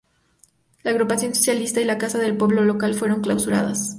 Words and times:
La 0.81 0.89
agrupación 0.89 1.35
socialista 1.35 1.79
y 1.79 1.83
la 1.85 1.99
Casa 1.99 2.17
del 2.17 2.35
Pueblo 2.35 2.63
local 2.63 2.95
fueron 2.95 3.21
clausuradas. 3.21 3.89